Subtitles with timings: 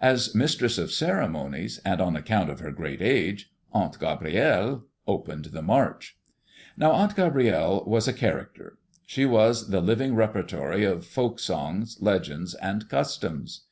[0.00, 5.60] As mistress of ceremonies, and on account of her great age, Aunt Gabrielle opened the
[5.60, 6.16] march.
[6.76, 8.78] Now, Aunt Gabrielle was a character.
[9.06, 13.62] She was the living repertory of folk songs, legends, and customs.